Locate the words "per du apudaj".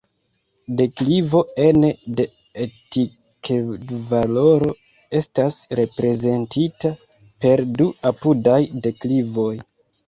7.45-8.59